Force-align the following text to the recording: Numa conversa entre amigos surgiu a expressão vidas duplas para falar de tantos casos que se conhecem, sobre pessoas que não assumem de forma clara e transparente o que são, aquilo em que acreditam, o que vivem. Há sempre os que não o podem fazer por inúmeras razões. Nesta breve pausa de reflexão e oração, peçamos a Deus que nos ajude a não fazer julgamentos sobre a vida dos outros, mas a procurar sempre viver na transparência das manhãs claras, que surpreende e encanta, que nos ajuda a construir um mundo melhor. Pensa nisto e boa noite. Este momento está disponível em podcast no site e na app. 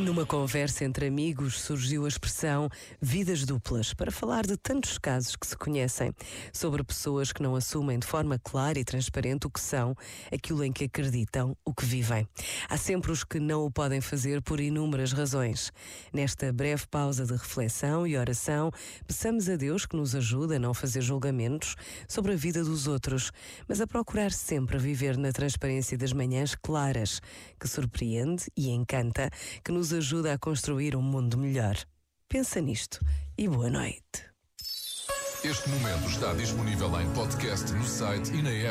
Numa 0.00 0.24
conversa 0.24 0.82
entre 0.86 1.06
amigos 1.06 1.60
surgiu 1.60 2.06
a 2.06 2.08
expressão 2.08 2.70
vidas 3.02 3.44
duplas 3.44 3.92
para 3.92 4.10
falar 4.10 4.46
de 4.46 4.56
tantos 4.56 4.96
casos 4.96 5.36
que 5.36 5.46
se 5.46 5.54
conhecem, 5.54 6.10
sobre 6.54 6.82
pessoas 6.82 7.32
que 7.32 7.42
não 7.42 7.54
assumem 7.54 7.98
de 7.98 8.06
forma 8.06 8.38
clara 8.38 8.78
e 8.78 8.84
transparente 8.84 9.46
o 9.46 9.50
que 9.50 9.60
são, 9.60 9.94
aquilo 10.32 10.64
em 10.64 10.72
que 10.72 10.84
acreditam, 10.84 11.54
o 11.66 11.74
que 11.74 11.84
vivem. 11.84 12.26
Há 12.68 12.78
sempre 12.78 13.12
os 13.12 13.22
que 13.22 13.38
não 13.38 13.66
o 13.66 13.70
podem 13.70 14.00
fazer 14.00 14.40
por 14.40 14.58
inúmeras 14.58 15.12
razões. 15.12 15.70
Nesta 16.14 16.50
breve 16.50 16.86
pausa 16.90 17.26
de 17.26 17.32
reflexão 17.32 18.06
e 18.06 18.16
oração, 18.16 18.72
peçamos 19.06 19.50
a 19.50 19.56
Deus 19.56 19.84
que 19.84 19.96
nos 19.96 20.14
ajude 20.14 20.54
a 20.54 20.58
não 20.58 20.72
fazer 20.72 21.02
julgamentos 21.02 21.76
sobre 22.08 22.32
a 22.32 22.36
vida 22.36 22.64
dos 22.64 22.86
outros, 22.86 23.30
mas 23.68 23.82
a 23.82 23.86
procurar 23.86 24.32
sempre 24.32 24.78
viver 24.78 25.18
na 25.18 25.30
transparência 25.30 25.98
das 25.98 26.14
manhãs 26.14 26.54
claras, 26.54 27.20
que 27.60 27.68
surpreende 27.68 28.44
e 28.56 28.70
encanta, 28.70 29.28
que 29.62 29.70
nos 29.70 29.89
ajuda 29.92 30.32
a 30.32 30.38
construir 30.38 30.96
um 30.96 31.02
mundo 31.02 31.36
melhor. 31.36 31.76
Pensa 32.28 32.60
nisto 32.60 33.00
e 33.36 33.48
boa 33.48 33.70
noite. 33.70 34.30
Este 35.42 35.68
momento 35.70 36.06
está 36.10 36.34
disponível 36.34 37.00
em 37.00 37.10
podcast 37.14 37.72
no 37.72 37.84
site 37.84 38.30
e 38.32 38.42
na 38.42 38.50
app. 38.50 38.68